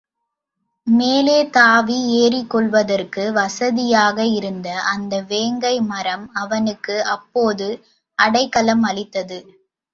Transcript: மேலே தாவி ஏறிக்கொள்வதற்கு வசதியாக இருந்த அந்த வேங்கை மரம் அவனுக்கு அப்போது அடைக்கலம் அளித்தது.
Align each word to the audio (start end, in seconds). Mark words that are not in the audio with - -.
மேலே 0.87 1.35
தாவி 1.49 1.97
ஏறிக்கொள்வதற்கு 2.21 3.23
வசதியாக 3.31 4.25
இருந்த 4.31 4.67
அந்த 4.93 5.21
வேங்கை 5.29 5.75
மரம் 5.91 6.27
அவனுக்கு 6.35 6.97
அப்போது 7.15 7.69
அடைக்கலம் 8.19 8.83
அளித்தது. 8.83 9.39